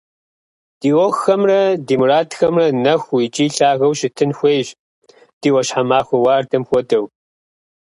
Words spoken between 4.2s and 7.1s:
хуейщ, ди ӏуащхьэмахуэ уардэм хуэдэу.